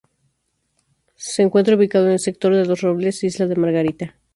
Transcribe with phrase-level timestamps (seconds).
[1.15, 4.15] Se encuentra ubicado en el sector de Los Robles, isla de Margarita.